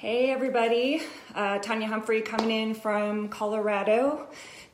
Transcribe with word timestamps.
Hey, 0.00 0.30
everybody. 0.30 1.02
Uh, 1.34 1.58
Tanya 1.58 1.88
Humphrey 1.88 2.22
coming 2.22 2.52
in 2.52 2.74
from 2.74 3.30
Colorado. 3.30 4.28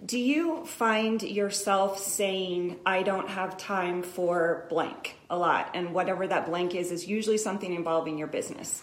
Do 0.05 0.19
you 0.19 0.67
find 0.67 1.23
yourself 1.23 1.99
saying, 1.99 2.79
I 2.85 3.05
don't 3.05 3.31
have 3.31 3.57
time 3.57 4.03
for 4.03 4.67
blank 4.69 5.17
a 5.31 5.39
lot? 5.39 5.71
And 5.73 5.95
whatever 5.95 6.27
that 6.27 6.45
blank 6.45 6.75
is, 6.75 6.93
is 6.93 7.09
usually 7.09 7.39
something 7.39 7.73
involving 7.73 8.19
your 8.19 8.27
business. 8.27 8.83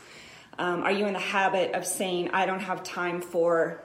Um, 0.58 0.82
are 0.82 0.92
you 0.92 1.06
in 1.06 1.14
the 1.14 1.20
habit 1.20 1.76
of 1.76 1.86
saying, 1.86 2.32
I 2.34 2.48
don't 2.48 2.62
have 2.62 2.82
time 2.82 3.22
for 3.22 3.84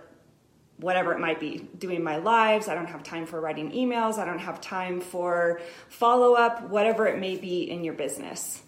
whatever 0.79 1.13
it 1.13 1.21
might 1.21 1.39
be, 1.39 1.59
doing 1.77 2.03
my 2.03 2.17
lives, 2.17 2.69
I 2.69 2.75
don't 2.75 2.89
have 2.89 3.03
time 3.03 3.27
for 3.27 3.39
writing 3.39 3.73
emails, 3.73 4.17
I 4.17 4.25
don't 4.25 4.39
have 4.39 4.63
time 4.63 5.03
for 5.03 5.61
follow 5.91 6.33
up, 6.33 6.71
whatever 6.71 7.07
it 7.07 7.19
may 7.19 7.37
be 7.37 7.71
in 7.71 7.85
your 7.85 7.95
business? 7.95 8.63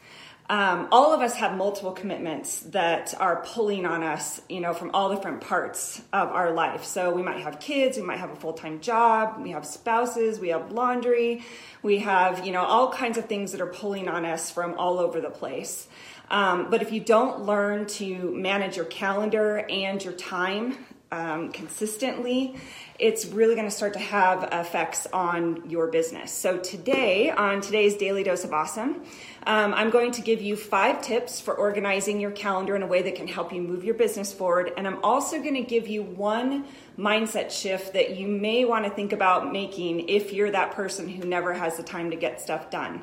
Um, 0.51 0.89
all 0.91 1.13
of 1.13 1.21
us 1.21 1.35
have 1.35 1.57
multiple 1.57 1.93
commitments 1.93 2.61
that 2.61 3.15
are 3.21 3.45
pulling 3.45 3.85
on 3.85 4.03
us, 4.03 4.41
you 4.49 4.61
know, 4.61 4.73
from 4.73 4.91
all 4.95 5.15
different 5.15 5.43
parts 5.43 6.01
of 6.11 6.31
our 6.31 6.53
life. 6.53 6.85
So 6.85 7.13
we 7.13 7.23
might 7.23 7.41
have 7.41 7.61
kids, 7.61 7.99
we 7.99 8.03
might 8.03 8.19
have 8.19 8.31
a 8.31 8.37
full 8.37 8.55
time 8.55 8.81
job, 8.81 9.43
we 9.43 9.51
have 9.51 9.67
spouses, 9.67 10.41
we 10.41 10.49
have 10.49 10.73
laundry, 10.73 11.45
we 11.83 11.99
have, 11.99 12.47
you 12.47 12.53
know, 12.53 12.65
all 12.65 12.91
kinds 12.91 13.19
of 13.19 13.27
things 13.27 13.53
that 13.53 13.61
are 13.61 13.67
pulling 13.67 14.09
on 14.09 14.25
us 14.25 14.51
from 14.51 14.73
all 14.75 14.99
over 14.99 15.21
the 15.21 15.31
place. 15.31 15.87
Um, 16.31 16.71
but 16.71 16.81
if 16.81 16.93
you 16.93 17.01
don't 17.01 17.41
learn 17.41 17.87
to 17.87 18.35
manage 18.35 18.77
your 18.77 18.87
calendar 18.87 19.67
and 19.69 20.03
your 20.03 20.15
time 20.15 20.79
um, 21.13 21.53
consistently, 21.53 22.57
it's 22.99 23.27
really 23.27 23.55
going 23.55 23.67
to 23.67 23.75
start 23.75 23.93
to 23.93 24.01
have 24.01 24.49
effects 24.51 25.07
on 25.13 25.71
your 25.71 25.87
business. 25.87 26.33
So, 26.33 26.59
today, 26.59 27.31
on 27.31 27.61
today's 27.61 27.97
Daily 27.97 28.25
Dose 28.25 28.43
of 28.43 28.53
Awesome, 28.53 29.03
um, 29.47 29.73
I'm 29.73 29.91
going 29.91 30.11
to 30.13 30.21
give 30.21 30.43
you 30.43 30.57
five 30.57 31.01
tips 31.01 31.41
for 31.41 31.55
organizing 31.55 32.19
your 32.19 32.33
calendar 32.33 32.75
in 32.75 32.83
a 32.83 32.89
way 32.89 33.03
that 33.03 33.15
can 33.15 33.29
help 33.29 33.53
you 33.53 33.63
move 33.63 33.85
your 33.85 33.95
business 33.95 34.33
forward. 34.33 34.73
And 34.77 34.85
I'm 34.85 34.99
also 35.05 35.41
going 35.41 35.55
to 35.55 35.63
give 35.63 35.87
you 35.87 36.03
one 36.03 36.65
mindset 36.99 37.53
shift 37.53 37.93
that 37.93 38.17
you 38.17 38.27
may 38.27 38.65
want 38.65 38.85
to 38.85 38.91
think 38.91 39.13
about 39.13 39.53
making 39.53 40.09
if 40.09 40.33
you're 40.33 40.51
that 40.51 40.73
person 40.73 41.09
who 41.09 41.25
never 41.25 41.55
has 41.55 41.77
the 41.77 41.85
time 41.85 42.11
to 42.11 42.17
get 42.17 42.41
stuff 42.41 42.69
done. 42.69 43.03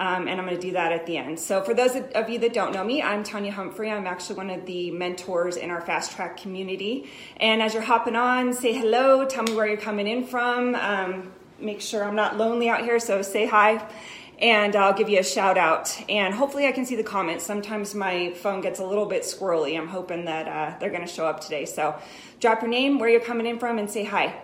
Um, 0.00 0.28
and 0.28 0.40
I'm 0.40 0.46
going 0.46 0.56
to 0.56 0.62
do 0.62 0.72
that 0.74 0.92
at 0.92 1.06
the 1.06 1.16
end. 1.16 1.40
So, 1.40 1.60
for 1.60 1.74
those 1.74 1.96
of 1.96 2.30
you 2.30 2.38
that 2.38 2.52
don't 2.52 2.72
know 2.72 2.84
me, 2.84 3.02
I'm 3.02 3.24
Tanya 3.24 3.50
Humphrey. 3.50 3.90
I'm 3.90 4.06
actually 4.06 4.36
one 4.36 4.50
of 4.50 4.64
the 4.64 4.92
mentors 4.92 5.56
in 5.56 5.70
our 5.70 5.80
fast 5.80 6.12
track 6.12 6.36
community. 6.36 7.10
And 7.38 7.60
as 7.60 7.74
you're 7.74 7.82
hopping 7.82 8.14
on, 8.14 8.52
say 8.52 8.72
hello, 8.72 9.24
tell 9.28 9.44
me 9.44 9.54
where 9.54 9.66
you're 9.66 9.76
coming 9.76 10.06
in 10.06 10.26
from. 10.26 10.74
Um, 10.74 11.32
make 11.58 11.80
sure 11.80 12.04
I'm 12.04 12.16
not 12.16 12.36
lonely 12.36 12.68
out 12.68 12.82
here, 12.82 12.98
so 12.98 13.22
say 13.22 13.46
hi. 13.46 13.86
And 14.40 14.76
I'll 14.76 14.92
give 14.92 15.08
you 15.08 15.18
a 15.18 15.24
shout 15.24 15.58
out. 15.58 16.00
And 16.08 16.32
hopefully, 16.32 16.66
I 16.66 16.72
can 16.72 16.86
see 16.86 16.94
the 16.94 17.02
comments. 17.02 17.44
Sometimes 17.44 17.94
my 17.94 18.32
phone 18.34 18.60
gets 18.60 18.78
a 18.78 18.84
little 18.84 19.06
bit 19.06 19.22
squirrely. 19.22 19.76
I'm 19.76 19.88
hoping 19.88 20.26
that 20.26 20.46
uh, 20.46 20.78
they're 20.78 20.90
going 20.90 21.06
to 21.06 21.12
show 21.12 21.26
up 21.26 21.40
today. 21.40 21.64
So, 21.64 22.00
drop 22.38 22.62
your 22.62 22.70
name, 22.70 22.98
where 23.00 23.08
you're 23.08 23.20
coming 23.20 23.46
in 23.46 23.58
from, 23.58 23.78
and 23.78 23.90
say 23.90 24.04
hi 24.04 24.40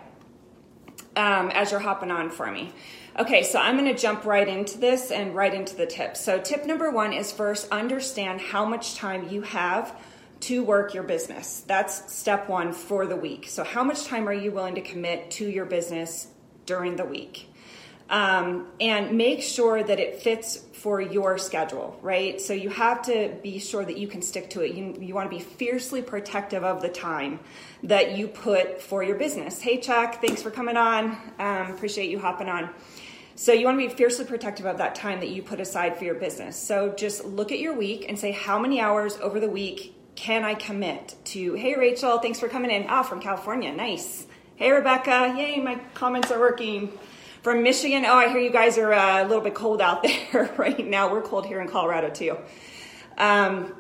um, 1.17 1.51
as 1.51 1.71
you're 1.71 1.81
hopping 1.81 2.11
on 2.11 2.31
for 2.31 2.51
me. 2.51 2.73
Okay, 3.19 3.45
so 3.45 3.61
I'm 3.61 3.79
going 3.79 3.95
to 3.95 4.01
jump 4.01 4.25
right 4.25 4.48
into 4.48 4.79
this 4.79 5.13
and 5.13 5.35
right 5.35 5.55
into 5.55 5.77
the 5.77 5.87
tips. 5.87 6.21
So, 6.21 6.41
tip 6.41 6.67
number 6.67 6.91
one 6.91 7.13
is 7.13 7.31
first 7.31 7.69
understand 7.71 8.41
how 8.41 8.65
much 8.65 8.97
time 8.97 9.29
you 9.29 9.43
have 9.43 9.97
to 10.45 10.62
work 10.62 10.92
your 10.92 11.03
business. 11.03 11.64
That's 11.67 12.12
step 12.12 12.48
one 12.48 12.73
for 12.73 13.06
the 13.06 13.17
week. 13.17 13.48
So, 13.48 13.64
how 13.64 13.83
much 13.83 14.05
time 14.05 14.28
are 14.28 14.33
you 14.33 14.51
willing 14.53 14.75
to 14.75 14.83
commit 14.83 15.31
to 15.33 15.48
your 15.48 15.64
business 15.64 16.28
during 16.67 16.97
the 16.97 17.05
week? 17.05 17.48
Um, 18.11 18.67
and 18.81 19.17
make 19.17 19.42
sure 19.42 19.83
that 19.83 19.98
it 19.98 20.20
fits 20.20 20.62
for 20.75 21.01
your 21.01 21.39
schedule, 21.39 21.98
right? 22.03 22.39
So 22.39 22.53
you 22.53 22.69
have 22.69 23.01
to 23.06 23.34
be 23.42 23.59
sure 23.59 23.83
that 23.83 23.97
you 23.97 24.06
can 24.06 24.20
stick 24.20 24.51
to 24.51 24.61
it. 24.61 24.75
You, 24.75 24.95
you 25.01 25.14
want 25.14 25.31
to 25.31 25.34
be 25.34 25.42
fiercely 25.42 26.03
protective 26.03 26.62
of 26.62 26.83
the 26.83 26.91
time 26.91 27.41
that 27.83 28.19
you 28.19 28.29
put 28.29 28.83
for 28.83 29.03
your 29.03 29.17
business. 29.17 29.62
Hey, 29.62 29.81
Chuck, 29.81 30.20
thanks 30.20 30.42
for 30.42 30.51
coming 30.51 30.77
on. 30.77 31.17
Um, 31.39 31.73
appreciate 31.73 32.11
you 32.11 32.19
hopping 32.19 32.51
on. 32.51 32.69
So 33.36 33.52
you 33.52 33.64
want 33.64 33.80
to 33.80 33.89
be 33.89 33.95
fiercely 33.95 34.27
protective 34.27 34.67
of 34.67 34.77
that 34.77 34.95
time 34.95 35.20
that 35.20 35.30
you 35.30 35.42
put 35.42 35.58
aside 35.58 35.96
for 35.96 36.05
your 36.05 36.14
business. 36.17 36.57
So 36.57 36.90
just 36.90 37.24
look 37.24 37.51
at 37.51 37.58
your 37.58 37.74
week 37.74 38.05
and 38.08 38.19
say, 38.19 38.33
how 38.33 38.58
many 38.58 38.79
hours 38.80 39.17
over 39.23 39.40
the 39.40 39.48
week 39.48 39.94
can 40.17 40.45
I 40.45 40.55
commit 40.55 41.17
to? 41.27 41.55
Hey, 41.55 41.75
Rachel, 41.77 42.19
thanks 42.19 42.41
for 42.41 42.48
coming 42.48 42.70
in. 42.70 42.86
Ah, 42.89 43.02
from 43.02 43.20
California. 43.20 43.73
Nice. 43.73 44.27
Hey, 44.57 44.70
Rebecca. 44.70 45.35
Yay, 45.36 45.61
my 45.61 45.77
comments 45.95 46.30
are 46.30 46.39
working. 46.39 46.92
From 47.42 47.63
Michigan. 47.63 48.05
Oh, 48.07 48.14
I 48.14 48.30
hear 48.30 48.41
you 48.41 48.51
guys 48.51 48.79
are 48.79 48.92
uh, 48.92 49.23
a 49.23 49.27
little 49.27 49.42
bit 49.42 49.55
cold 49.55 49.83
out 49.83 50.02
there 50.33 50.55
right 50.57 50.86
now. 50.86 51.13
We're 51.13 51.20
cold 51.20 51.45
here 51.45 51.61
in 51.61 51.69
Colorado 51.69 52.08
too. 52.08 52.39
Um, 53.19 53.75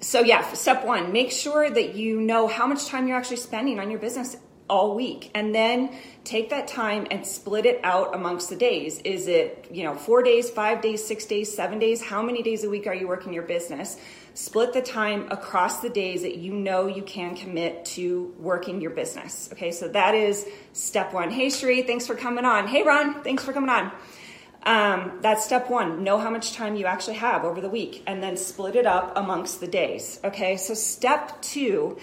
so 0.00 0.20
yeah, 0.20 0.52
step 0.54 0.84
one, 0.84 1.12
make 1.12 1.30
sure 1.30 1.70
that 1.70 1.94
you 1.94 2.20
know 2.20 2.48
how 2.48 2.66
much 2.66 2.86
time 2.86 3.06
you're 3.06 3.16
actually 3.16 3.36
spending 3.36 3.78
on 3.78 3.90
your 3.90 4.00
business 4.00 4.36
all 4.70 4.94
week. 4.94 5.30
And 5.34 5.54
then 5.54 5.90
take 6.24 6.50
that 6.50 6.68
time 6.68 7.06
and 7.10 7.26
split 7.26 7.66
it 7.66 7.80
out 7.82 8.14
amongst 8.14 8.48
the 8.48 8.56
days. 8.56 9.00
Is 9.00 9.26
it 9.26 9.66
you 9.70 9.84
know 9.84 9.94
four 9.94 10.22
days 10.22 10.48
five 10.48 10.80
days 10.80 11.04
six 11.04 11.26
days 11.26 11.52
seven 11.54 11.78
days? 11.78 12.02
How 12.02 12.22
many 12.22 12.42
days 12.42 12.64
a 12.64 12.70
week 12.70 12.86
are 12.86 12.94
you 12.94 13.08
working 13.08 13.32
your 13.32 13.42
business? 13.42 13.98
Split 14.34 14.72
the 14.72 14.80
time 14.80 15.30
across 15.30 15.80
the 15.80 15.90
days 15.90 16.22
that 16.22 16.36
you 16.36 16.52
know 16.52 16.86
you 16.86 17.02
can 17.02 17.34
commit 17.34 17.84
to 17.84 18.32
working 18.38 18.80
your 18.80 18.92
business. 18.92 19.50
Okay 19.52 19.72
so 19.72 19.88
that 19.88 20.14
is 20.14 20.46
step 20.72 21.12
one. 21.12 21.30
Hey 21.30 21.50
Sri, 21.50 21.82
thanks 21.82 22.06
for 22.06 22.14
coming 22.14 22.44
on. 22.44 22.68
Hey 22.68 22.82
ron 22.82 23.22
thanks 23.22 23.44
for 23.44 23.52
coming 23.52 23.70
on. 23.70 23.90
Um, 24.62 25.20
that's 25.22 25.46
step 25.46 25.70
one. 25.70 26.04
Know 26.04 26.18
how 26.18 26.28
much 26.28 26.52
time 26.52 26.76
you 26.76 26.84
actually 26.84 27.16
have 27.16 27.44
over 27.44 27.62
the 27.62 27.70
week 27.70 28.02
and 28.06 28.22
then 28.22 28.36
split 28.36 28.76
it 28.76 28.86
up 28.86 29.16
amongst 29.16 29.60
the 29.60 29.66
days. 29.66 30.20
Okay 30.22 30.56
so 30.58 30.74
step 30.74 31.42
two 31.42 31.98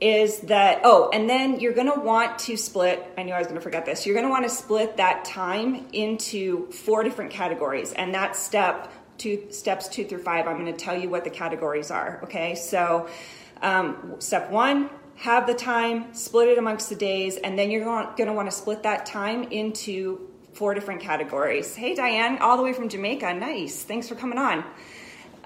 is 0.00 0.40
that 0.40 0.80
oh 0.84 1.08
and 1.12 1.28
then 1.28 1.58
you're 1.58 1.72
going 1.72 1.90
to 1.90 1.98
want 1.98 2.38
to 2.38 2.54
split 2.56 3.02
i 3.16 3.22
knew 3.22 3.32
i 3.32 3.38
was 3.38 3.46
going 3.46 3.58
to 3.58 3.62
forget 3.62 3.86
this 3.86 4.04
you're 4.04 4.14
going 4.14 4.26
to 4.26 4.30
want 4.30 4.44
to 4.44 4.50
split 4.50 4.98
that 4.98 5.24
time 5.24 5.86
into 5.94 6.70
four 6.70 7.02
different 7.02 7.30
categories 7.30 7.94
and 7.94 8.14
that 8.14 8.36
step 8.36 8.92
two 9.16 9.46
steps 9.50 9.88
two 9.88 10.04
through 10.04 10.22
five 10.22 10.46
i'm 10.46 10.58
going 10.58 10.70
to 10.72 10.78
tell 10.78 10.98
you 10.98 11.08
what 11.08 11.24
the 11.24 11.30
categories 11.30 11.90
are 11.90 12.20
okay? 12.22 12.54
So 12.54 13.08
um, 13.62 14.16
step 14.18 14.50
one 14.50 14.90
have 15.16 15.46
the 15.46 15.54
time 15.54 16.12
split 16.12 16.48
it 16.48 16.58
amongst 16.58 16.90
the 16.90 16.94
days 16.94 17.38
and 17.38 17.58
then 17.58 17.70
you're 17.70 17.84
going 17.84 18.26
to 18.26 18.32
want 18.34 18.50
to 18.50 18.54
split 18.54 18.82
that 18.82 19.06
time 19.06 19.44
into 19.44 20.28
four 20.52 20.74
different 20.74 21.00
categories. 21.00 21.74
Hey 21.74 21.94
diane 21.94 22.36
all 22.38 22.58
the 22.58 22.62
way 22.62 22.74
from 22.74 22.90
jamaica 22.90 23.32
nice 23.32 23.82
thanks 23.82 24.10
for 24.10 24.14
coming 24.14 24.36
on. 24.36 24.62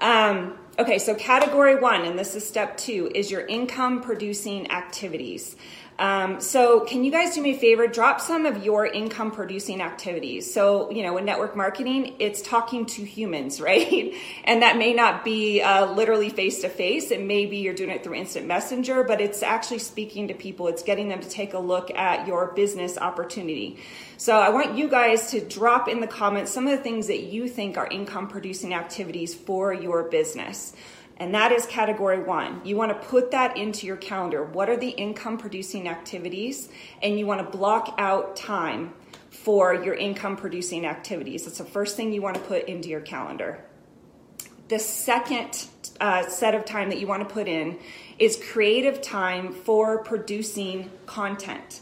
Um, 0.01 0.57
Okay, 0.81 0.97
so 0.97 1.13
category 1.13 1.75
one, 1.75 2.05
and 2.05 2.17
this 2.17 2.33
is 2.33 2.47
step 2.47 2.75
two, 2.75 3.11
is 3.13 3.29
your 3.29 3.45
income 3.45 4.01
producing 4.01 4.71
activities. 4.71 5.55
Um, 6.01 6.41
so, 6.41 6.79
can 6.79 7.03
you 7.03 7.11
guys 7.11 7.35
do 7.35 7.43
me 7.43 7.51
a 7.51 7.59
favor? 7.59 7.85
Drop 7.85 8.19
some 8.19 8.47
of 8.47 8.65
your 8.65 8.87
income 8.87 9.29
producing 9.29 9.81
activities. 9.81 10.51
So, 10.51 10.89
you 10.89 11.03
know, 11.03 11.15
in 11.17 11.25
network 11.25 11.55
marketing, 11.55 12.15
it's 12.17 12.41
talking 12.41 12.87
to 12.87 13.03
humans, 13.03 13.61
right? 13.69 14.11
and 14.43 14.63
that 14.63 14.77
may 14.77 14.93
not 14.93 15.23
be 15.23 15.61
uh, 15.61 15.93
literally 15.93 16.29
face 16.29 16.61
to 16.61 16.69
face. 16.69 17.11
It 17.11 17.21
may 17.21 17.45
be 17.45 17.57
you're 17.57 17.75
doing 17.75 17.91
it 17.91 18.03
through 18.03 18.15
instant 18.15 18.47
messenger, 18.47 19.03
but 19.03 19.21
it's 19.21 19.43
actually 19.43 19.77
speaking 19.77 20.29
to 20.29 20.33
people. 20.33 20.67
It's 20.69 20.81
getting 20.81 21.07
them 21.07 21.21
to 21.21 21.29
take 21.29 21.53
a 21.53 21.59
look 21.59 21.91
at 21.91 22.25
your 22.25 22.51
business 22.53 22.97
opportunity. 22.97 23.77
So, 24.17 24.39
I 24.39 24.49
want 24.49 24.75
you 24.75 24.89
guys 24.89 25.29
to 25.31 25.39
drop 25.39 25.87
in 25.87 25.99
the 25.99 26.07
comments 26.07 26.51
some 26.51 26.65
of 26.65 26.75
the 26.75 26.83
things 26.83 27.05
that 27.07 27.21
you 27.21 27.47
think 27.47 27.77
are 27.77 27.85
income 27.85 28.27
producing 28.27 28.73
activities 28.73 29.35
for 29.35 29.71
your 29.71 30.09
business. 30.09 30.70
And 31.17 31.35
that 31.35 31.51
is 31.51 31.67
category 31.67 32.23
one. 32.23 32.61
You 32.65 32.77
want 32.77 32.99
to 32.99 33.07
put 33.07 33.31
that 33.31 33.55
into 33.55 33.85
your 33.85 33.97
calendar. 33.97 34.43
What 34.43 34.69
are 34.69 34.77
the 34.77 34.89
income 34.89 35.37
producing 35.37 35.87
activities? 35.87 36.69
And 37.01 37.19
you 37.19 37.27
want 37.27 37.45
to 37.45 37.57
block 37.57 37.93
out 37.99 38.35
time 38.35 38.93
for 39.29 39.73
your 39.73 39.93
income 39.93 40.35
producing 40.35 40.85
activities. 40.85 41.45
That's 41.45 41.59
the 41.59 41.63
first 41.65 41.95
thing 41.95 42.11
you 42.11 42.21
want 42.21 42.35
to 42.35 42.41
put 42.41 42.67
into 42.67 42.89
your 42.89 43.01
calendar. 43.01 43.63
The 44.67 44.79
second 44.79 45.67
uh, 45.99 46.27
set 46.27 46.55
of 46.55 46.65
time 46.65 46.89
that 46.89 46.99
you 46.99 47.05
want 47.05 47.27
to 47.27 47.31
put 47.31 47.47
in 47.47 47.77
is 48.17 48.41
creative 48.51 49.01
time 49.01 49.53
for 49.53 50.03
producing 50.03 50.89
content. 51.05 51.81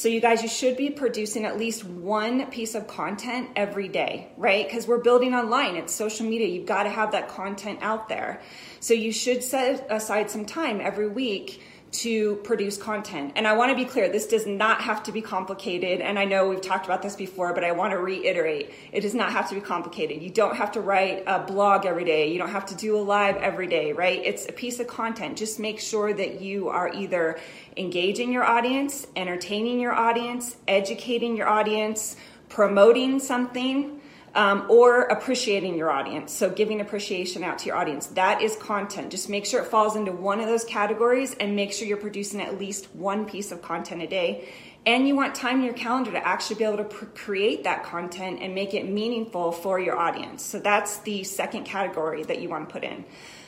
So, 0.00 0.08
you 0.08 0.22
guys, 0.22 0.42
you 0.42 0.48
should 0.48 0.78
be 0.78 0.88
producing 0.88 1.44
at 1.44 1.58
least 1.58 1.84
one 1.84 2.46
piece 2.46 2.74
of 2.74 2.86
content 2.86 3.50
every 3.54 3.86
day, 3.86 4.28
right? 4.38 4.66
Because 4.66 4.86
we're 4.86 5.02
building 5.02 5.34
online, 5.34 5.76
it's 5.76 5.94
social 5.94 6.24
media. 6.24 6.46
You've 6.46 6.64
got 6.64 6.84
to 6.84 6.88
have 6.88 7.12
that 7.12 7.28
content 7.28 7.80
out 7.82 8.08
there. 8.08 8.40
So, 8.80 8.94
you 8.94 9.12
should 9.12 9.42
set 9.42 9.86
aside 9.90 10.30
some 10.30 10.46
time 10.46 10.80
every 10.80 11.06
week 11.06 11.62
to 11.92 12.36
produce 12.36 12.76
content. 12.76 13.32
And 13.34 13.48
I 13.48 13.54
want 13.54 13.70
to 13.70 13.76
be 13.76 13.84
clear, 13.84 14.08
this 14.08 14.28
does 14.28 14.46
not 14.46 14.80
have 14.82 15.02
to 15.04 15.12
be 15.12 15.20
complicated. 15.20 16.00
And 16.00 16.18
I 16.18 16.24
know 16.24 16.48
we've 16.48 16.60
talked 16.60 16.84
about 16.84 17.02
this 17.02 17.16
before, 17.16 17.52
but 17.52 17.64
I 17.64 17.72
want 17.72 17.92
to 17.92 17.98
reiterate 17.98 18.72
it 18.92 19.00
does 19.00 19.14
not 19.14 19.32
have 19.32 19.48
to 19.48 19.56
be 19.56 19.60
complicated. 19.60 20.22
You 20.22 20.30
don't 20.30 20.56
have 20.56 20.72
to 20.72 20.80
write 20.80 21.24
a 21.26 21.40
blog 21.40 21.86
every 21.86 22.04
day, 22.04 22.32
you 22.32 22.38
don't 22.38 22.50
have 22.50 22.66
to 22.66 22.74
do 22.76 22.96
a 22.96 23.00
live 23.00 23.36
every 23.36 23.66
day, 23.66 23.92
right? 23.92 24.20
It's 24.24 24.48
a 24.48 24.52
piece 24.52 24.78
of 24.78 24.86
content. 24.86 25.36
Just 25.36 25.58
make 25.58 25.80
sure 25.80 26.12
that 26.12 26.40
you 26.40 26.68
are 26.68 26.92
either 26.92 27.38
engaging 27.76 28.32
your 28.32 28.44
audience, 28.44 29.06
entertaining 29.16 29.80
your 29.80 29.92
audience, 29.92 30.56
educating 30.68 31.36
your 31.36 31.48
audience, 31.48 32.16
promoting 32.48 33.18
something 33.18 33.99
Um, 34.32 34.66
or 34.68 35.02
appreciating 35.02 35.76
your 35.76 35.90
audience. 35.90 36.32
So, 36.32 36.50
giving 36.50 36.80
appreciation 36.80 37.42
out 37.42 37.58
to 37.60 37.66
your 37.66 37.76
audience. 37.76 38.06
That 38.06 38.42
is 38.42 38.54
content. 38.56 39.10
Just 39.10 39.28
make 39.28 39.44
sure 39.44 39.60
it 39.60 39.66
falls 39.66 39.96
into 39.96 40.12
one 40.12 40.38
of 40.38 40.46
those 40.46 40.64
categories 40.64 41.34
and 41.34 41.56
make 41.56 41.72
sure 41.72 41.88
you're 41.88 41.96
producing 41.96 42.40
at 42.40 42.56
least 42.56 42.94
one 42.94 43.24
piece 43.26 43.50
of 43.50 43.60
content 43.60 44.02
a 44.02 44.06
day. 44.06 44.48
And 44.86 45.08
you 45.08 45.16
want 45.16 45.34
time 45.34 45.58
in 45.58 45.64
your 45.64 45.74
calendar 45.74 46.12
to 46.12 46.24
actually 46.24 46.56
be 46.56 46.64
able 46.64 46.76
to 46.76 46.84
pr- 46.84 47.06
create 47.06 47.64
that 47.64 47.82
content 47.82 48.38
and 48.40 48.54
make 48.54 48.72
it 48.72 48.88
meaningful 48.88 49.50
for 49.50 49.80
your 49.80 49.98
audience. 49.98 50.44
So, 50.44 50.60
that's 50.60 50.98
the 50.98 51.24
second 51.24 51.64
category 51.64 52.22
that 52.22 52.40
you 52.40 52.48
want 52.48 52.68
to 52.68 52.72
put 52.72 52.84
in. 52.84 53.04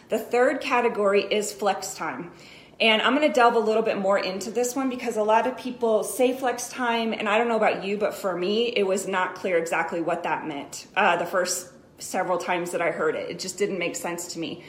The 0.09 0.19
third 0.19 0.61
category 0.61 1.23
is 1.23 1.53
flex 1.53 1.95
time. 1.95 2.33
And 2.81 3.01
I'm 3.03 3.15
going 3.15 3.29
to 3.29 3.33
delve 3.33 3.55
a 3.55 3.61
little 3.61 3.83
bit 3.83 3.99
more 3.99 4.19
into 4.19 4.51
this 4.51 4.75
one 4.75 4.89
because 4.89 5.17
a 5.17 5.23
lot 5.23 5.47
of 5.47 5.57
people 5.57 6.03
say 6.03 6.37
flex 6.37 6.69
time, 6.69 7.13
and 7.13 7.29
I 7.29 7.39
don't 7.39 7.49
know 7.49 7.57
about 7.57 7.85
you, 7.85 7.97
but 7.97 8.15
for 8.15 8.37
me, 8.37 8.69
it 8.69 8.85
was 8.85 9.07
not 9.07 9.35
clear 9.35 9.57
exactly 9.57 10.01
what 10.01 10.25
that 10.25 10.47
meant 10.47 10.87
uh, 10.97 11.17
the 11.17 11.27
first 11.27 11.69
several 11.99 12.39
times 12.39 12.73
that 12.73 12.83
I 12.83 12.91
heard 12.91 13.15
it. 13.15 13.31
It 13.31 13.39
just 13.39 13.59
didn't 13.59 13.79
make 13.79 13.95
sense 13.95 14.35
to 14.35 14.39
me. 14.39 14.65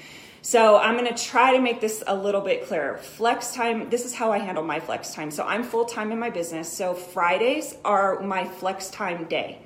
So 0.46 0.78
I'm 0.78 0.98
going 0.98 1.14
to 1.14 1.24
try 1.24 1.54
to 1.54 1.62
make 1.62 1.80
this 1.80 2.04
a 2.06 2.14
little 2.14 2.42
bit 2.42 2.68
clearer. 2.68 2.98
Flex 2.98 3.54
time, 3.54 3.90
this 3.90 4.06
is 4.06 4.14
how 4.14 4.34
I 4.34 4.40
handle 4.40 4.64
my 4.64 4.82
flex 4.82 5.14
time. 5.14 5.32
So 5.32 5.46
I'm 5.46 5.64
full 5.64 5.86
time 5.86 6.12
in 6.12 6.20
my 6.20 6.30
business. 6.30 6.72
So 6.72 6.94
Fridays 6.94 7.76
are 7.86 8.20
my 8.20 8.44
flex 8.44 8.90
time 8.90 9.24
day. 9.26 9.60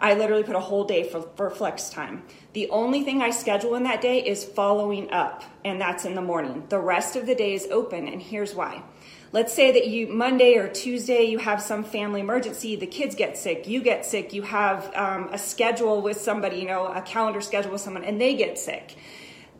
I 0.00 0.14
literally 0.14 0.44
put 0.44 0.56
a 0.56 0.60
whole 0.60 0.84
day 0.84 1.08
for, 1.08 1.22
for 1.36 1.50
flex 1.50 1.90
time. 1.90 2.22
The 2.52 2.68
only 2.70 3.02
thing 3.02 3.22
I 3.22 3.30
schedule 3.30 3.74
in 3.74 3.82
that 3.84 4.00
day 4.00 4.24
is 4.24 4.44
following 4.44 5.10
up, 5.10 5.42
and 5.64 5.80
that's 5.80 6.04
in 6.04 6.14
the 6.14 6.22
morning. 6.22 6.64
The 6.68 6.78
rest 6.78 7.16
of 7.16 7.26
the 7.26 7.34
day 7.34 7.54
is 7.54 7.66
open, 7.70 8.08
and 8.08 8.22
here's 8.22 8.54
why. 8.54 8.82
Let's 9.30 9.52
say 9.52 9.72
that 9.72 9.88
you 9.88 10.06
Monday 10.06 10.54
or 10.54 10.68
Tuesday 10.68 11.24
you 11.24 11.38
have 11.38 11.60
some 11.60 11.84
family 11.84 12.20
emergency, 12.20 12.76
the 12.76 12.86
kids 12.86 13.14
get 13.14 13.36
sick, 13.36 13.68
you 13.68 13.82
get 13.82 14.06
sick, 14.06 14.32
you 14.32 14.42
have 14.42 14.90
um, 14.94 15.28
a 15.32 15.38
schedule 15.38 16.00
with 16.00 16.18
somebody, 16.18 16.56
you 16.56 16.66
know, 16.66 16.86
a 16.86 17.02
calendar 17.02 17.42
schedule 17.42 17.72
with 17.72 17.82
someone, 17.82 18.04
and 18.04 18.18
they 18.18 18.34
get 18.34 18.58
sick 18.58 18.96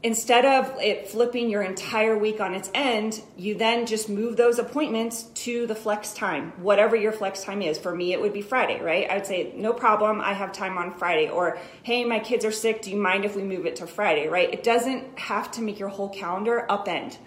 instead 0.02 0.44
of 0.44 0.80
it 0.80 1.08
flipping 1.08 1.50
your 1.50 1.62
entire 1.62 2.16
week 2.16 2.40
on 2.40 2.54
its 2.54 2.70
end, 2.72 3.20
you 3.36 3.54
then 3.56 3.86
just 3.86 4.08
move 4.08 4.36
those 4.36 4.58
appointments 4.58 5.24
to 5.34 5.66
the 5.66 5.74
flex 5.74 6.14
time, 6.14 6.52
whatever 6.62 6.94
your 6.94 7.12
flex 7.12 7.42
time 7.42 7.62
is. 7.62 7.78
For 7.78 7.94
me, 7.94 8.12
it 8.12 8.20
would 8.20 8.32
be 8.32 8.42
Friday, 8.42 8.80
right? 8.80 9.10
I'd 9.10 9.26
say, 9.26 9.52
no 9.56 9.72
problem, 9.72 10.20
I 10.20 10.34
have 10.34 10.52
time 10.52 10.78
on 10.78 10.94
Friday. 10.94 11.28
Or, 11.28 11.58
hey, 11.82 12.04
my 12.04 12.20
kids 12.20 12.44
are 12.44 12.52
sick, 12.52 12.82
do 12.82 12.90
you 12.90 12.96
mind 12.96 13.24
if 13.24 13.34
we 13.34 13.42
move 13.42 13.66
it 13.66 13.76
to 13.76 13.86
Friday, 13.86 14.28
right? 14.28 14.52
It 14.52 14.62
doesn't 14.62 15.18
have 15.18 15.50
to 15.52 15.62
make 15.62 15.78
your 15.78 15.88
whole 15.88 16.08
calendar 16.08 16.64
upend 16.68 17.18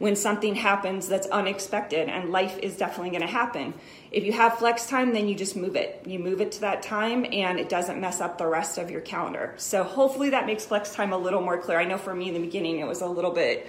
when 0.00 0.16
something 0.16 0.54
happens 0.54 1.08
that's 1.08 1.26
unexpected, 1.26 2.08
and 2.08 2.30
life 2.30 2.58
is 2.58 2.74
definitely 2.74 3.10
going 3.10 3.20
to 3.20 3.26
happen. 3.26 3.74
If 4.10 4.24
you 4.24 4.32
have 4.32 4.56
flex 4.56 4.86
time, 4.86 5.12
then 5.12 5.28
you 5.28 5.34
just 5.34 5.54
move 5.54 5.76
it. 5.76 6.02
You 6.06 6.18
move 6.18 6.40
it 6.40 6.52
to 6.52 6.62
that 6.62 6.82
time, 6.82 7.26
and 7.30 7.60
it 7.60 7.68
doesn't 7.68 8.00
mess 8.00 8.18
up 8.18 8.38
the 8.38 8.46
rest 8.46 8.78
of 8.78 8.90
your 8.90 9.02
calendar. 9.02 9.52
So 9.58 9.84
hopefully 9.84 10.30
that 10.30 10.46
makes 10.46 10.64
flex 10.64 10.94
time 10.94 11.12
a 11.12 11.18
little 11.18 11.42
more 11.42 11.58
clear. 11.58 11.78
I 11.78 11.84
know 11.84 11.98
for 11.98 12.14
me 12.14 12.28
in 12.28 12.34
the 12.34 12.40
beginning 12.40 12.78
it 12.78 12.86
was 12.86 13.02
a 13.02 13.06
little 13.06 13.30
bit 13.30 13.66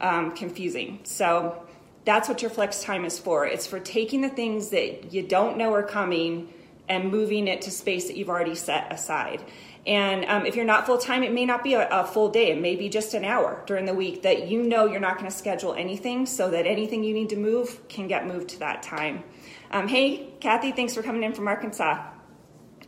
um, 0.00 0.34
confusing. 0.34 1.00
So 1.04 1.62
that's 2.06 2.30
what 2.30 2.40
your 2.40 2.50
flex 2.50 2.82
time 2.82 3.04
is 3.04 3.18
for. 3.18 3.46
It's 3.46 3.66
for 3.66 3.78
taking 3.78 4.22
the 4.22 4.30
things 4.30 4.70
that 4.70 5.12
you 5.12 5.22
don't 5.22 5.58
know 5.58 5.74
are 5.74 5.82
coming 5.82 6.48
and 6.88 7.10
moving 7.10 7.46
it 7.46 7.60
to 7.62 7.70
space 7.70 8.06
that 8.06 8.16
you've 8.16 8.30
already 8.30 8.54
set 8.54 8.90
aside. 8.90 9.42
And 9.86 10.24
um, 10.24 10.46
if 10.46 10.56
you're 10.56 10.64
not 10.64 10.86
full 10.86 10.98
time, 10.98 11.22
it 11.22 11.32
may 11.32 11.44
not 11.44 11.62
be 11.62 11.74
a, 11.74 11.86
a, 11.88 12.06
full 12.06 12.30
day. 12.30 12.52
It 12.52 12.60
may 12.60 12.74
be 12.74 12.88
just 12.88 13.12
an 13.12 13.24
hour 13.24 13.62
during 13.66 13.84
the 13.84 13.94
week 13.94 14.22
that 14.22 14.48
you 14.48 14.62
know 14.62 14.86
you're 14.86 15.00
not 15.00 15.18
going 15.18 15.30
to 15.30 15.36
schedule 15.36 15.74
anything 15.74 16.24
so 16.24 16.50
that 16.50 16.66
anything 16.66 17.04
you 17.04 17.12
need 17.12 17.28
to 17.30 17.36
move 17.36 17.86
can 17.88 18.08
get 18.08 18.26
moved 18.26 18.50
to 18.50 18.58
that 18.60 18.82
time. 18.82 19.24
Um, 19.70 19.88
hey, 19.88 20.30
Kathy, 20.40 20.72
thanks 20.72 20.94
for 20.94 21.02
coming 21.02 21.22
in 21.22 21.34
from 21.34 21.48
Arkansas. 21.48 22.02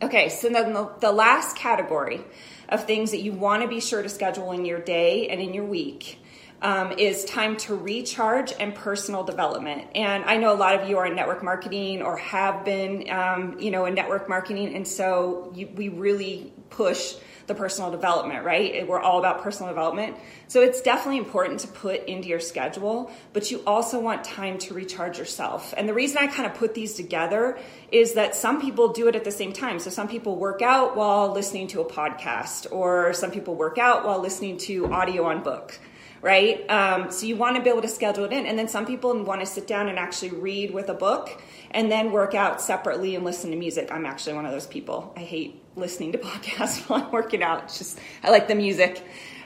Okay, 0.01 0.29
so 0.29 0.49
then 0.49 0.73
the, 0.73 0.91
the 0.99 1.11
last 1.11 1.55
category 1.55 2.21
of 2.69 2.85
things 2.85 3.11
that 3.11 3.19
you 3.19 3.31
want 3.31 3.61
to 3.61 3.67
be 3.67 3.79
sure 3.79 4.01
to 4.01 4.09
schedule 4.09 4.51
in 4.51 4.65
your 4.65 4.79
day 4.79 5.27
and 5.27 5.39
in 5.41 5.53
your 5.53 5.65
week 5.65 6.19
um, 6.61 6.91
is 6.93 7.25
time 7.25 7.57
to 7.57 7.75
recharge 7.75 8.53
and 8.59 8.73
personal 8.73 9.23
development. 9.23 9.87
And 9.95 10.23
I 10.25 10.37
know 10.37 10.53
a 10.53 10.55
lot 10.57 10.79
of 10.79 10.89
you 10.89 10.97
are 10.97 11.05
in 11.05 11.15
network 11.15 11.43
marketing 11.43 12.01
or 12.01 12.17
have 12.17 12.65
been, 12.65 13.09
um, 13.09 13.59
you 13.59 13.71
know, 13.71 13.85
in 13.85 13.93
network 13.93 14.27
marketing, 14.27 14.75
and 14.75 14.87
so 14.87 15.51
you, 15.55 15.69
we 15.75 15.89
really 15.89 16.53
push 16.69 17.15
the 17.47 17.55
personal 17.55 17.89
development, 17.89 18.43
right? 18.43 18.85
We're 18.85 18.99
all 18.99 19.19
about 19.19 19.41
personal 19.41 19.71
development. 19.71 20.17
So 20.49 20.61
it's 20.61 20.81
definitely 20.81 21.17
important 21.17 21.61
to 21.61 21.67
put 21.69 22.05
into 22.05 22.27
your 22.27 22.41
schedule, 22.41 23.09
but 23.31 23.49
you 23.49 23.63
also 23.65 24.01
want 24.01 24.25
time 24.25 24.57
to 24.59 24.73
recharge 24.73 25.17
yourself. 25.17 25.73
And 25.77 25.87
the 25.87 25.93
reason 25.93 26.17
I 26.17 26.27
kind 26.27 26.45
of 26.49 26.57
put 26.57 26.73
these 26.73 26.93
together 26.93 27.57
is 27.89 28.13
that 28.13 28.35
some 28.35 28.61
people 28.61 28.89
do 28.89 29.07
it 29.07 29.15
at 29.15 29.23
the 29.23 29.31
same 29.31 29.53
time. 29.53 29.79
So 29.79 29.89
some 29.89 30.09
people 30.09 30.35
work 30.35 30.61
out 30.61 30.97
while 30.97 31.31
listening 31.31 31.67
to 31.69 31.79
a 31.79 31.85
podcast, 31.85 32.69
or 32.69 33.13
some 33.13 33.31
people 33.31 33.55
work 33.55 33.77
out 33.77 34.05
while 34.05 34.19
listening 34.19 34.57
to 34.59 34.91
audio 34.91 35.23
on 35.25 35.41
book 35.41 35.79
right? 36.27 36.69
Um, 36.69 37.09
so 37.09 37.25
you 37.25 37.37
want 37.37 37.55
to 37.55 37.61
be 37.61 37.69
able 37.69 37.83
to 37.83 37.87
schedule 37.87 38.25
it 38.25 38.33
in. 38.33 38.45
And 38.45 38.59
then 38.59 38.67
some 38.67 38.85
people 38.85 39.17
want 39.23 39.39
to 39.39 39.45
sit 39.45 39.65
down 39.65 39.87
and 39.87 39.97
actually 39.97 40.31
read 40.31 40.71
with 40.71 40.89
a 40.89 40.93
book 40.93 41.41
and 41.71 41.89
then 41.89 42.11
work 42.11 42.35
out 42.35 42.61
separately 42.61 43.15
and 43.15 43.23
listen 43.23 43.49
to 43.51 43.55
music. 43.55 43.87
I'm 43.93 44.05
actually 44.05 44.33
one 44.33 44.45
of 44.45 44.51
those 44.51 44.67
people. 44.67 45.13
I 45.15 45.21
hate 45.21 45.61
listening 45.77 46.11
to 46.11 46.17
podcasts 46.29 46.89
while 46.89 47.01
I'm 47.01 47.11
working 47.13 47.41
out. 47.41 47.63
It's 47.63 47.77
just, 47.77 47.97
I 48.25 48.29
like 48.29 48.49
the 48.49 48.55
music. 48.55 49.01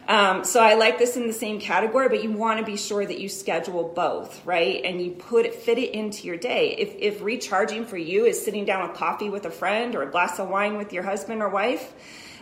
Um, 0.07 0.43
so 0.43 0.59
I 0.59 0.73
like 0.73 0.97
this 0.97 1.17
in 1.17 1.27
the 1.27 1.33
same 1.33 1.59
category, 1.59 2.09
but 2.09 2.23
you 2.23 2.31
want 2.31 2.59
to 2.59 2.65
be 2.65 2.77
sure 2.77 3.05
that 3.05 3.19
you 3.19 3.29
schedule 3.29 3.83
both, 3.95 4.43
right? 4.43 4.83
And 4.83 4.99
you 4.99 5.11
put 5.11 5.45
it, 5.45 5.53
fit 5.53 5.77
it 5.77 5.93
into 5.93 6.25
your 6.25 6.37
day. 6.37 6.75
If, 6.79 6.95
if 6.95 7.21
recharging 7.21 7.85
for 7.85 7.97
you 7.97 8.25
is 8.25 8.43
sitting 8.43 8.65
down 8.65 8.89
with 8.89 8.97
coffee 8.97 9.29
with 9.29 9.45
a 9.45 9.51
friend 9.51 9.93
or 9.93 10.01
a 10.01 10.09
glass 10.09 10.39
of 10.39 10.49
wine 10.49 10.77
with 10.77 10.93
your 10.93 11.03
husband 11.03 11.43
or 11.43 11.49
wife, 11.49 11.93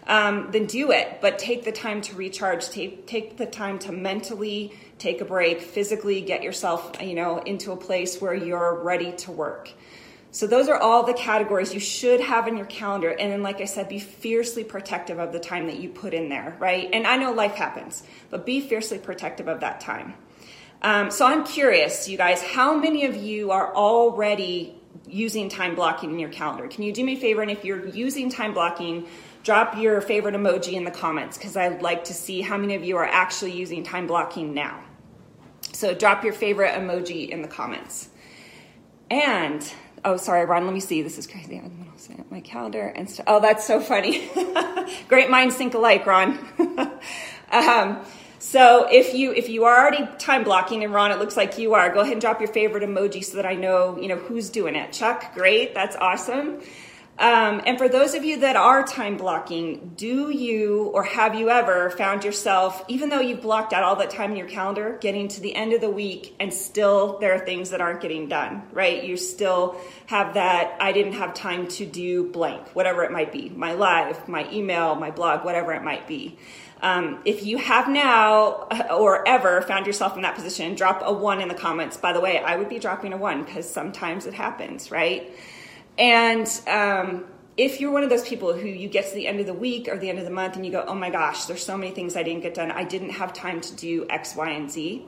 um, 0.08 0.50
then 0.52 0.66
do 0.66 0.92
it. 0.92 1.20
But 1.22 1.40
take 1.40 1.64
the 1.66 1.72
time 1.72 2.02
to 2.02 2.16
recharge. 2.16 2.70
Take 2.70 3.06
take 3.08 3.38
the 3.38 3.46
time 3.46 3.80
to 3.80 3.92
mentally 3.92 4.74
take 4.98 5.22
a 5.22 5.26
break, 5.26 5.62
physically 5.62 6.22
get 6.22 6.44
yourself, 6.44 7.02
you 7.02 7.16
know, 7.16 7.40
into 7.40 7.72
a 7.72 7.78
place 7.78 8.22
where 8.22 8.34
you're 8.34 8.76
ready 8.84 9.14
to 9.14 9.32
work. 9.32 9.72
So 10.32 10.46
those 10.46 10.68
are 10.68 10.78
all 10.78 11.04
the 11.04 11.14
categories 11.14 11.74
you 11.74 11.80
should 11.80 12.20
have 12.22 12.48
in 12.48 12.56
your 12.56 12.68
calendar. 12.68 13.10
And 13.10 13.32
then, 13.32 13.42
like 13.42 13.62
I 13.62 13.66
said, 13.66 13.90
be 13.90 13.98
fiercely 13.98 14.64
protective 14.64 15.18
of 15.18 15.32
the 15.32 15.40
time 15.40 15.66
that 15.68 15.80
you 15.80 15.90
put 15.90 16.14
in 16.14 16.30
there, 16.30 16.56
right? 16.60 16.88
And 16.94 17.08
I 17.08 17.18
know 17.18 17.32
life 17.32 17.56
happens, 17.56 18.04
but 18.30 18.46
be 18.46 18.62
fiercely 18.62 19.00
protective 19.00 19.48
of 19.48 19.62
that 19.62 19.80
time. 19.80 20.14
Um, 20.82 21.10
so 21.10 21.26
I'm 21.26 21.46
curious, 21.46 22.08
you 22.08 22.18
guys, 22.18 22.44
how 22.44 22.78
many 22.78 23.06
of 23.06 23.16
you 23.16 23.52
are 23.52 23.76
already 23.76 24.76
using 25.08 25.50
time 25.50 25.74
blocking 25.76 26.12
in 26.12 26.20
your 26.20 26.30
calendar? 26.30 26.68
Can 26.68 26.84
you 26.84 26.94
do 26.94 27.04
me 27.04 27.14
a 27.14 27.20
favor? 27.20 27.42
And 27.42 27.50
if 27.50 27.66
you're 27.66 27.88
using 27.88 28.30
time 28.30 28.54
blocking, 28.54 29.08
drop 29.50 29.76
your 29.76 30.00
favorite 30.00 30.36
emoji 30.36 30.74
in 30.74 30.84
the 30.84 30.92
comments 30.92 31.36
because 31.36 31.58
I'd 31.58 31.82
like 31.82 32.04
to 32.04 32.14
see 32.14 32.42
how 32.42 32.56
many 32.56 32.76
of 32.76 32.84
you 32.84 32.98
are 32.98 33.06
actually 33.08 33.54
using 33.54 33.84
time 33.84 34.06
blocking 34.06 34.54
now. 34.54 34.80
So 35.74 35.96
drop 35.96 36.24
your 36.24 36.34
favorite 36.34 36.76
emoji 36.76 37.30
in 37.30 37.42
the 37.42 37.48
comments. 37.48 38.10
And 39.10 39.68
oh, 40.06 40.18
sorry, 40.18 40.46
Ron, 40.46 40.66
let 40.66 40.74
me 40.76 40.80
see. 40.80 41.02
This 41.02 41.18
is 41.18 41.26
crazy. 41.26 41.58
I'm 41.58 41.64
going 41.64 41.92
to 41.92 41.98
set 41.98 42.20
up 42.20 42.30
my 42.30 42.42
calendar 42.42 42.94
and 42.96 43.10
st- 43.10 43.24
oh, 43.26 43.40
that's 43.40 43.66
so 43.66 43.82
funny. 43.82 44.30
Great 45.08 45.32
minds 45.32 45.56
think 45.56 45.74
alike, 45.74 46.06
Ron. 46.06 46.38
um, 47.52 48.06
so 48.38 48.88
if 48.92 49.16
you 49.16 49.34
if 49.34 49.50
you 49.50 49.64
are 49.64 49.80
already 49.80 50.08
time 50.20 50.44
blocking 50.44 50.84
and 50.84 50.94
Ron, 50.94 51.12
it 51.12 51.18
looks 51.18 51.36
like 51.36 51.58
you 51.58 51.74
are. 51.74 51.92
Go 51.92 52.02
ahead 52.02 52.12
and 52.12 52.22
drop 52.22 52.40
your 52.40 52.54
favorite 52.54 52.84
emoji 52.84 53.26
so 53.26 53.38
that 53.38 53.48
I 53.48 53.56
know 53.56 54.00
you 54.00 54.10
know 54.10 54.18
who's 54.18 54.52
doing 54.52 54.76
it. 54.76 54.94
Chuck, 54.94 55.34
great, 55.34 55.74
that's 55.74 55.96
awesome. 55.96 56.62
Um, 57.20 57.62
and 57.66 57.78
for 57.78 57.90
those 57.90 58.14
of 58.14 58.24
you 58.24 58.40
that 58.40 58.56
are 58.56 58.82
time 58.82 59.18
blocking, 59.18 59.92
do 59.98 60.30
you 60.30 60.86
or 60.94 61.04
have 61.04 61.36
you 61.36 61.50
ever 61.50 61.90
found 61.90 62.24
yourself, 62.24 62.82
even 62.88 63.10
though 63.10 63.20
you've 63.20 63.42
blocked 63.42 63.74
out 63.74 63.84
all 63.84 63.98
that 63.98 64.10
time 64.10 64.32
in 64.32 64.38
your 64.38 64.48
calendar, 64.48 64.98
getting 65.02 65.28
to 65.28 65.42
the 65.42 65.54
end 65.54 65.74
of 65.74 65.82
the 65.82 65.90
week 65.90 66.34
and 66.40 66.54
still 66.54 67.20
there 67.20 67.34
are 67.34 67.46
things 67.46 67.72
that 67.72 67.82
aren't 67.82 68.00
getting 68.00 68.30
done, 68.30 68.64
right? 68.72 69.04
You 69.04 69.18
still 69.18 69.76
have 70.06 70.36
that, 70.36 70.78
I 70.80 70.94
didn't 70.94 71.14
have 71.14 71.34
time 71.34 71.68
to 71.68 71.86
do 71.86 72.24
blank, 72.32 72.70
whatever 72.70 73.04
it 73.04 73.12
might 73.12 73.34
be, 73.34 73.50
my 73.50 73.74
live, 73.74 74.30
my 74.30 74.50
email, 74.50 74.96
my 74.96 75.12
blog, 75.12 75.44
whatever 75.44 75.74
it 75.74 75.84
might 75.84 76.08
be. 76.08 76.38
Um, 76.82 77.20
if 77.26 77.46
you 77.46 77.58
have 77.58 77.90
now 77.90 78.70
or 78.90 79.28
ever 79.28 79.62
found 79.64 79.88
yourself 79.88 80.16
in 80.16 80.22
that 80.22 80.36
position, 80.36 80.76
drop 80.76 81.02
a 81.04 81.12
one 81.12 81.42
in 81.42 81.50
the 81.50 81.54
comments. 81.54 81.98
By 81.98 82.14
the 82.14 82.22
way, 82.22 82.40
I 82.40 82.56
would 82.56 82.70
be 82.70 82.80
dropping 82.80 83.12
a 83.12 83.18
one 83.18 83.44
because 83.44 83.70
sometimes 83.70 84.26
it 84.26 84.34
happens, 84.34 84.90
right? 84.90 85.30
And 86.00 86.50
um, 86.66 87.26
if 87.58 87.82
you're 87.82 87.92
one 87.92 88.04
of 88.04 88.10
those 88.10 88.26
people 88.26 88.54
who 88.54 88.70
you 88.70 88.88
get 88.88 89.10
to 89.10 89.14
the 89.14 89.28
end 89.28 89.42
of 89.42 89.46
the 89.46 89.54
week 89.54 89.90
or 89.90 89.98
the 89.98 90.10
end 90.10 90.18
of 90.18 90.24
the 90.24 90.32
month 90.32 90.56
and 90.56 90.66
you 90.66 90.72
go, 90.72 90.86
oh 90.88 90.96
my 90.96 91.10
gosh, 91.10 91.46
there's 91.46 91.64
so 91.64 91.78
many 91.78 91.92
things 91.92 92.16
I 92.16 92.24
didn't 92.24 92.42
get 92.42 92.54
done. 92.54 92.72
I 92.72 92.86
didn't 92.86 93.10
have 93.10 93.34
time 93.34 93.60
to 93.60 93.76
do 93.76 94.08
X, 94.10 94.34
Y, 94.34 94.50
and 94.50 94.72
Z. 94.72 95.06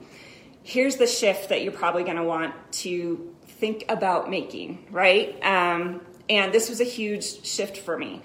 Here's 0.63 0.97
the 0.97 1.07
shift 1.07 1.47
that 1.47 1.63
you're 1.63 1.71
probably 1.71 2.03
going 2.03 2.17
to 2.17 2.23
want 2.23 2.53
to 2.73 3.33
think 3.43 3.85
about 3.87 4.29
making, 4.29 4.85
right? 4.91 5.41
Um, 5.41 6.01
and 6.29 6.53
this 6.53 6.69
was 6.69 6.81
a 6.81 6.85
huge 6.85 7.45
shift 7.45 7.77
for 7.77 7.97
me. 7.97 8.21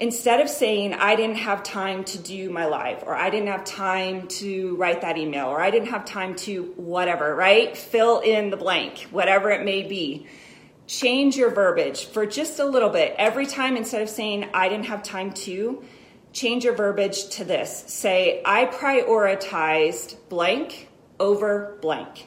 Instead 0.00 0.40
of 0.40 0.48
saying, 0.48 0.94
I 0.94 1.14
didn't 1.14 1.36
have 1.36 1.62
time 1.62 2.04
to 2.04 2.18
do 2.18 2.50
my 2.50 2.66
live, 2.66 3.02
or 3.04 3.14
I 3.14 3.30
didn't 3.30 3.48
have 3.48 3.64
time 3.64 4.28
to 4.28 4.76
write 4.76 5.00
that 5.02 5.16
email, 5.16 5.46
or 5.46 5.60
I 5.60 5.70
didn't 5.70 5.88
have 5.88 6.04
time 6.04 6.34
to 6.36 6.72
whatever, 6.76 7.34
right? 7.34 7.76
Fill 7.76 8.20
in 8.20 8.50
the 8.50 8.56
blank, 8.56 9.08
whatever 9.10 9.50
it 9.50 9.64
may 9.64 9.82
be 9.84 10.26
change 10.88 11.36
your 11.36 11.50
verbiage 11.50 12.06
for 12.06 12.26
just 12.26 12.58
a 12.58 12.64
little 12.64 12.88
bit. 12.88 13.14
Every 13.18 13.46
time, 13.46 13.76
instead 13.76 14.02
of 14.02 14.08
saying, 14.08 14.48
I 14.52 14.68
didn't 14.68 14.86
have 14.86 15.02
time 15.04 15.32
to, 15.34 15.84
change 16.32 16.64
your 16.64 16.74
verbiage 16.74 17.28
to 17.28 17.44
this. 17.44 17.84
Say, 17.86 18.42
I 18.44 18.64
prioritized 18.66 20.16
blank 20.28 20.88
over 21.20 21.78
blank. 21.80 22.26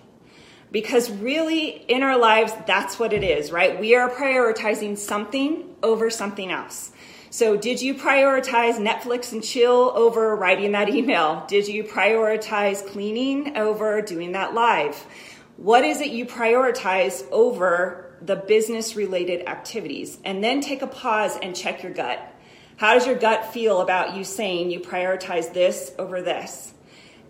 Because 0.72 1.12
really, 1.12 1.68
in 1.68 2.02
our 2.02 2.18
lives, 2.18 2.54
that's 2.66 2.98
what 2.98 3.12
it 3.12 3.24
is, 3.24 3.52
right? 3.52 3.78
We 3.80 3.96
are 3.96 4.10
prioritizing 4.10 4.98
something 4.98 5.76
over 5.84 6.10
something 6.10 6.50
else. 6.50 6.92
So, 7.30 7.58
did 7.58 7.82
you 7.82 7.96
prioritize 7.96 8.76
Netflix 8.76 9.32
and 9.32 9.44
chill 9.44 9.92
over 9.96 10.36
writing 10.36 10.74
that 10.74 10.90
email? 10.90 11.46
Did 11.48 11.68
you 11.68 11.84
prioritize 11.84 12.86
cleaning 12.86 13.58
over 13.58 14.02
doing 14.02 14.34
that 14.34 14.54
live? 14.54 14.96
What 15.58 15.84
is 15.84 16.00
it 16.02 16.12
you 16.12 16.26
prioritize 16.26 17.26
over 17.32 18.11
the 18.22 18.36
business 18.36 18.96
related 18.96 19.48
activities? 19.48 20.18
And 20.24 20.44
then 20.44 20.62
take 20.62 20.82
a 20.82 20.88
pause 20.88 21.38
and 21.42 21.56
check 21.56 21.84
your 21.84 21.94
gut. 21.94 22.20
How 22.78 22.94
does 22.94 23.06
your 23.06 23.16
gut 23.16 23.54
feel 23.54 23.82
about 23.82 24.16
you 24.16 24.24
saying 24.24 24.72
you 24.72 24.80
prioritize 24.80 25.54
this 25.54 25.94
over 26.00 26.22
this? 26.22 26.74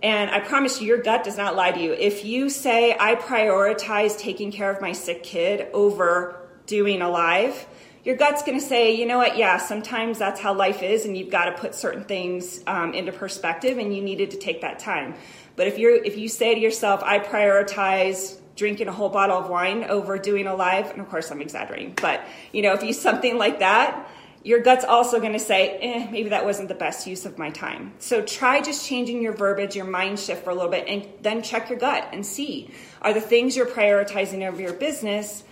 And 0.03 0.31
I 0.31 0.39
promise 0.39 0.81
you, 0.81 0.87
your 0.87 1.01
gut 1.01 1.23
does 1.23 1.37
not 1.37 1.55
lie 1.55 1.71
to 1.71 1.79
you. 1.79 1.93
If 1.93 2.25
you 2.25 2.49
say, 2.49 2.95
I 2.99 3.15
prioritize 3.15 4.17
taking 4.17 4.51
care 4.51 4.71
of 4.71 4.81
my 4.81 4.93
sick 4.93 5.23
kid 5.23 5.67
over 5.73 6.49
doing 6.65 7.01
a 7.01 7.09
live, 7.09 7.67
your 8.03 8.15
gut's 8.15 8.41
going 8.41 8.59
to 8.59 8.65
say, 8.65 8.95
you 8.95 9.05
know 9.05 9.19
what, 9.19 9.37
yeah, 9.37 9.57
sometimes 9.57 10.17
that's 10.17 10.39
how 10.39 10.55
life 10.55 10.81
is, 10.81 11.05
and 11.05 11.15
you've 11.15 11.29
got 11.29 11.45
to 11.45 11.51
put 11.51 11.75
certain 11.75 12.03
things 12.03 12.63
um, 12.65 12.95
into 12.95 13.11
perspective, 13.11 13.77
and 13.77 13.95
you 13.95 14.01
needed 14.01 14.31
to 14.31 14.37
take 14.37 14.61
that 14.61 14.79
time. 14.79 15.13
But 15.55 15.67
if 15.67 15.77
you're 15.77 16.03
if 16.03 16.17
you 16.17 16.27
say 16.27 16.55
to 16.55 16.59
yourself, 16.59 17.03
I 17.03 17.19
prioritize 17.19 18.39
drinking 18.55 18.87
a 18.87 18.91
whole 18.91 19.09
bottle 19.09 19.37
of 19.37 19.49
wine 19.49 19.83
over 19.85 20.17
doing 20.17 20.47
a 20.47 20.55
live, 20.55 20.91
and 20.91 21.01
of 21.01 21.09
course 21.09 21.31
I'm 21.31 21.41
exaggerating, 21.41 21.93
but 22.01 22.23
you 22.51 22.61
know, 22.61 22.73
if 22.73 22.83
you 22.83 22.93
something 22.93 23.37
like 23.37 23.59
that, 23.59 24.09
your 24.43 24.59
gut's 24.59 24.83
also 24.83 25.19
going 25.19 25.33
to 25.33 25.39
say, 25.39 25.77
eh, 25.77 26.07
maybe 26.09 26.29
that 26.29 26.45
wasn't 26.45 26.67
the 26.67 26.75
best 26.75 27.05
use 27.05 27.27
of 27.27 27.37
my 27.37 27.51
time. 27.51 27.93
So 27.99 28.23
try 28.23 28.61
just 28.61 28.87
changing 28.87 29.21
your 29.21 29.33
verbiage, 29.33 29.75
your 29.75 29.85
mind 29.85 30.19
shift 30.19 30.43
for 30.43 30.49
a 30.49 30.55
little 30.55 30.71
bit, 30.71 30.87
and 30.87 31.07
then 31.21 31.43
check 31.43 31.69
your 31.69 31.77
gut 31.77 32.09
and 32.11 32.25
see 32.25 32.71
are 33.03 33.13
the 33.13 33.21
things 33.21 33.55
you're 33.55 33.67
prioritizing 33.67 34.47
over 34.47 34.59
your 34.59 34.73
business 34.73 35.43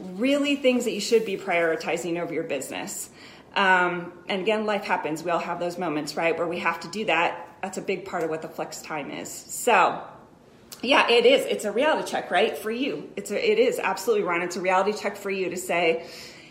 really 0.00 0.56
things 0.56 0.84
that 0.84 0.92
you 0.92 1.00
should 1.00 1.24
be 1.24 1.36
prioritizing 1.36 2.20
over 2.20 2.32
your 2.32 2.44
business. 2.44 3.10
Um, 3.54 4.12
and 4.28 4.42
again, 4.42 4.66
life 4.66 4.84
happens. 4.84 5.22
We 5.22 5.30
all 5.30 5.38
have 5.38 5.58
those 5.58 5.78
moments, 5.78 6.16
right, 6.16 6.36
where 6.36 6.46
we 6.46 6.60
have 6.60 6.80
to 6.80 6.88
do 6.88 7.06
that. 7.06 7.56
That's 7.62 7.78
a 7.78 7.82
big 7.82 8.04
part 8.04 8.22
of 8.22 8.30
what 8.30 8.42
the 8.42 8.48
flex 8.48 8.82
time 8.82 9.10
is. 9.10 9.30
So, 9.30 10.02
yeah, 10.82 11.08
it 11.10 11.26
is. 11.26 11.44
It's 11.46 11.64
a 11.64 11.72
reality 11.72 12.08
check, 12.08 12.30
right, 12.30 12.56
for 12.56 12.70
you. 12.70 13.10
It's 13.16 13.30
a, 13.30 13.50
it 13.50 13.58
is 13.58 13.78
absolutely, 13.78 14.24
Ron. 14.24 14.42
It's 14.42 14.56
a 14.56 14.60
reality 14.60 14.92
check 14.92 15.16
for 15.16 15.30
you 15.30 15.50
to 15.50 15.56
say, 15.56 16.06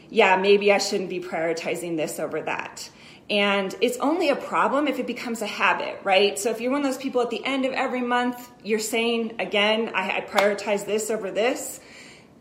yeah, 0.10 0.38
maybe 0.38 0.72
I 0.72 0.78
shouldn't 0.78 1.10
be 1.10 1.20
prioritizing 1.20 1.98
this 1.98 2.20
over 2.20 2.42
that. 2.42 2.90
And 3.30 3.76
it's 3.82 3.98
only 3.98 4.30
a 4.30 4.36
problem 4.36 4.88
if 4.88 5.00
it 5.00 5.08
becomes 5.08 5.42
a 5.42 5.48
habit, 5.48 6.00
right? 6.04 6.40
So 6.40 6.50
if 6.50 6.62
you're 6.62 6.72
one 6.72 6.82
of 6.82 6.88
those 6.88 7.02
people 7.02 7.22
at 7.22 7.30
the 7.30 7.44
end 7.46 7.66
of 7.66 7.74
every 7.74 8.02
month, 8.02 8.50
you're 8.64 8.80
saying, 8.80 9.36
again, 9.40 9.92
I, 9.94 10.18
I 10.18 10.22
prioritize 10.22 10.86
this 10.86 11.10
over 11.10 11.30
this, 11.30 11.82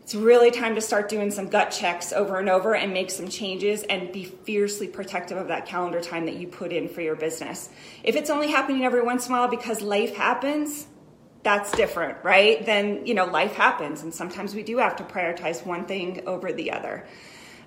it's 0.01 0.15
really 0.15 0.51
time 0.51 0.75
to 0.75 0.81
start 0.81 1.09
doing 1.09 1.31
some 1.31 1.49
gut 1.49 1.71
checks 1.71 2.13
over 2.13 2.39
and 2.39 2.47
over 2.47 2.73
and 2.73 2.93
make 2.93 3.11
some 3.11 3.27
changes 3.27 3.83
and 3.83 4.09
be 4.13 4.23
fiercely 4.23 4.87
protective 4.87 5.37
of 5.37 5.49
that 5.49 5.65
calendar 5.65 5.99
time 5.99 6.27
that 6.27 6.35
you 6.35 6.47
put 6.47 6.71
in 6.71 6.87
for 6.87 7.01
your 7.01 7.17
business. 7.17 7.69
If 8.05 8.15
it's 8.15 8.29
only 8.29 8.49
happening 8.49 8.85
every 8.85 9.01
once 9.01 9.27
in 9.27 9.33
a 9.33 9.35
while 9.37 9.49
because 9.49 9.81
life 9.81 10.15
happens, 10.15 10.87
that's 11.47 11.71
different, 11.71 12.17
right? 12.25 12.65
Then, 12.65 13.05
you 13.05 13.13
know, 13.13 13.23
life 13.23 13.53
happens 13.53 14.03
and 14.03 14.13
sometimes 14.13 14.53
we 14.53 14.63
do 14.63 14.79
have 14.79 14.97
to 14.97 15.03
prioritize 15.05 15.65
one 15.65 15.85
thing 15.85 16.23
over 16.27 16.51
the 16.51 16.73
other. 16.73 17.07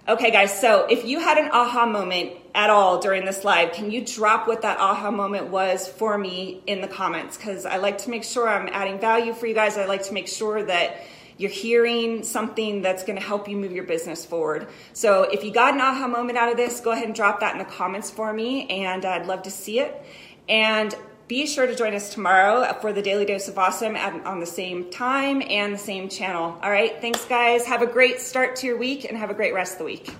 Okay, 0.06 0.30
guys, 0.30 0.60
so 0.60 0.84
if 0.84 1.06
you 1.06 1.18
had 1.18 1.38
an 1.38 1.48
aha 1.50 1.86
moment 1.86 2.32
at 2.54 2.68
all 2.68 3.00
during 3.00 3.24
this 3.24 3.42
live, 3.42 3.72
can 3.72 3.90
you 3.90 4.04
drop 4.04 4.46
what 4.46 4.60
that 4.62 4.78
aha 4.78 5.10
moment 5.10 5.46
was 5.46 5.88
for 5.88 6.18
me 6.18 6.62
in 6.66 6.82
the 6.82 6.88
comments? 6.88 7.38
Because 7.38 7.64
I 7.64 7.78
like 7.78 7.96
to 7.98 8.10
make 8.10 8.22
sure 8.22 8.46
I'm 8.46 8.68
adding 8.70 9.00
value 9.00 9.32
for 9.32 9.46
you 9.46 9.54
guys. 9.54 9.78
I 9.78 9.86
like 9.86 10.02
to 10.08 10.12
make 10.12 10.28
sure 10.28 10.62
that 10.62 11.00
you're 11.38 11.48
hearing 11.48 12.22
something 12.22 12.82
that's 12.82 13.04
going 13.04 13.18
to 13.18 13.24
help 13.24 13.48
you 13.48 13.56
move 13.56 13.72
your 13.72 13.84
business 13.84 14.26
forward. 14.26 14.68
So 14.92 15.22
if 15.22 15.42
you 15.42 15.52
got 15.52 15.72
an 15.72 15.80
aha 15.80 16.06
moment 16.06 16.36
out 16.36 16.50
of 16.50 16.58
this, 16.58 16.80
go 16.80 16.90
ahead 16.90 17.06
and 17.06 17.14
drop 17.14 17.40
that 17.40 17.52
in 17.54 17.58
the 17.58 17.64
comments 17.64 18.10
for 18.10 18.30
me, 18.30 18.68
and 18.68 19.06
I'd 19.06 19.26
love 19.26 19.44
to 19.44 19.50
see 19.50 19.80
it. 19.80 20.04
And 20.50 20.94
be 21.30 21.46
sure 21.46 21.64
to 21.64 21.76
join 21.76 21.94
us 21.94 22.12
tomorrow 22.12 22.76
for 22.80 22.92
the 22.92 23.00
Daily 23.00 23.24
Dose 23.24 23.46
of 23.46 23.56
Awesome 23.56 23.94
at, 23.94 24.26
on 24.26 24.40
the 24.40 24.46
same 24.46 24.90
time 24.90 25.40
and 25.48 25.72
the 25.72 25.78
same 25.78 26.08
channel. 26.08 26.58
All 26.60 26.70
right, 26.72 27.00
thanks, 27.00 27.24
guys. 27.24 27.64
Have 27.66 27.82
a 27.82 27.86
great 27.86 28.20
start 28.20 28.56
to 28.56 28.66
your 28.66 28.76
week 28.76 29.04
and 29.04 29.16
have 29.16 29.30
a 29.30 29.34
great 29.34 29.54
rest 29.54 29.74
of 29.74 29.78
the 29.78 29.84
week. 29.84 30.12